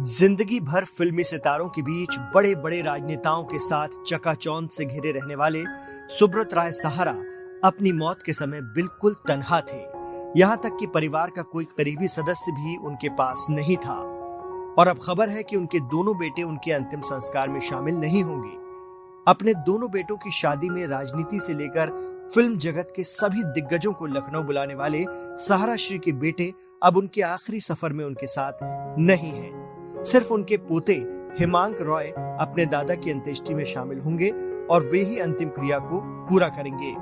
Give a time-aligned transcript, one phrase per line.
[0.00, 5.34] ज़िंदगी भर फिल्मी सितारों के बीच बड़े बड़े राजनेताओं के साथ चकाचौंध से घिरे रहने
[5.34, 5.62] वाले
[6.18, 7.12] सुब्रत राय सहारा
[7.64, 9.80] अपनी मौत के समय बिल्कुल तनहा थे।
[10.36, 13.98] यहाँ तक कि परिवार का कोई करीबी सदस्य भी उनके पास नहीं था।
[14.78, 18.56] और अब खबर है कि उनके दोनों बेटे उनके अंतिम संस्कार में शामिल नहीं होंगे।
[19.26, 21.90] अपने दोनों बेटों की शादी में राजनीति से लेकर
[22.34, 25.04] फ़िल्म जगत के सभी दिग्गजों को लखनऊ बुलाने वाले
[25.46, 29.59] सहारा श्री के बेटे अब उनके आखिरी सफ़र में उनके साथ नहीं हैं।
[30.04, 30.94] सिर्फ़ उनके पोते
[31.38, 32.06] हिमांक रॉय
[32.40, 34.30] अपने दादा की अंत्येष्टि में शामिल होंगे
[34.70, 36.94] और वे ही अंतिम क्रिया को पूरा करेंगे।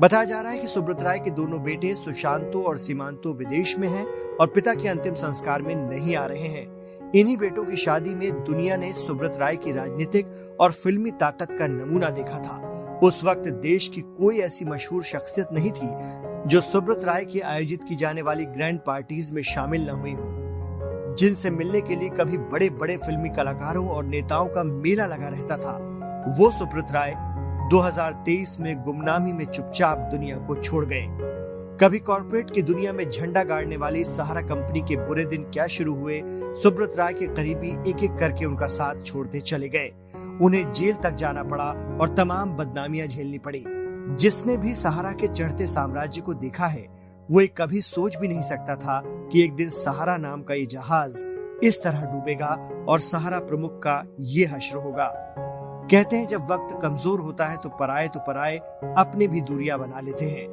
[0.00, 3.88] बताया जा रहा है कि सुब्रत राय के दोनों बेटे सुशांतो और सीमांतो विदेश में
[3.88, 4.06] हैं
[4.40, 8.44] और पिता के अंतिम संस्कार में नहीं आ रहे हैं। इन्हीं बेटों की शादी में
[8.44, 13.48] दुनिया ने सुब्रत राय की राजनीतिक और फिल्मी ताकत का नमूना देखा था। उस वक्त
[13.48, 15.88] देश की कोई ऐसी मशहूर शख्सियत नहीं थी
[16.48, 20.37] जो सुब्रत राय की आयोजित की जाने वाली ग्रैंड पार्टीज़ में शामिल न हुई हो।
[21.18, 25.56] जिनसे मिलने के लिए कभी बड़े बड़े फिल्मी कलाकारों और नेताओं का मेला लगा रहता
[25.56, 25.76] था।
[26.38, 27.14] वो सुब्रत राय
[27.70, 31.06] 2023 में गुमनामी में चुपचाप दुनिया को छोड़ गए।
[31.80, 35.94] कभी कॉरपोरेट की दुनिया में झंडा गाड़ने वाली सहारा कंपनी के बुरे दिन क्या शुरू
[35.94, 36.22] हुए,
[36.62, 39.92] सुब्रत राय के करीबी एक एक करके उनका साथ छोड़ते चले गए।
[40.42, 43.64] उन्हें जेल तक जाना पड़ा और तमाम बदनामियाँ झेलनी पड़ी।
[44.16, 46.97] जिसने भी सहारा के चढ़ते साम्राज्य को देखा है
[47.30, 49.00] वो एक कभी सोच भी नहीं सकता था
[49.32, 51.24] कि एक दिन सहारा नाम का ये जहाज़
[51.64, 52.46] इस तरह डूबेगा
[52.88, 55.10] और सहारा प्रमुख का ये हश्र होगा।
[55.90, 58.56] कहते हैं जब वक्त कमज़ोर होता है तो पराए तो पराए
[58.98, 60.46] अपने भी दूरियाँ बना लेते हैं।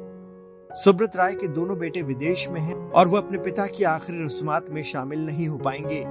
[0.70, 4.70] सुब्रत राय के दोनों बेटे विदेश में हैं और वो अपने पिता की आखिरी रस्मात
[4.70, 6.04] में शामिल नहीं हो पाएँगे।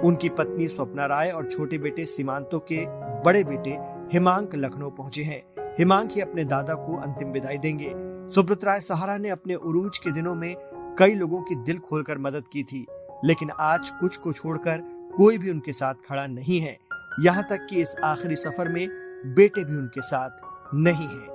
[0.00, 2.84] उनकी पत्नी स्वप्ना राय और छोटे बेटे सीमांतों के
[3.22, 3.78] बड़े बेटे
[4.12, 5.42] हिमांक लखनऊ पहुँचे हैं।
[5.78, 7.92] हिमांक ही अपने दादा को अंतिम विदाई देंगे।
[8.34, 10.54] सुब्रत राय सहारा ने अपने उरूज के दिनों में
[10.98, 12.84] कई लोगों की दिल खोलकर मदद की थी,
[13.24, 14.78] लेकिन आज कुछ को छोड़कर
[15.16, 16.76] कोई भी उनके साथ खड़ा नहीं है।
[17.20, 18.88] यहाँ तक कि इस आखिरी सफ़र में
[19.34, 21.28] बेटे भी उनके साथ नहीं हैं।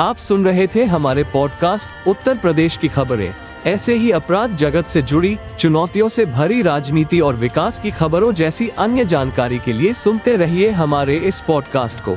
[0.00, 3.34] आप सुन रहे थे हमारे पॉडकास्ट उत्तर प्रदेश की खबरें।
[3.66, 8.68] ऐसे ही अपराध जगत से जुड़ी, चुनौतियों से भरी राजनीति और विकास की खबरों जैसी
[8.68, 12.16] अन्य जानकारी के लिए सुनते रहिए हमारे इस पॉडकास्ट को।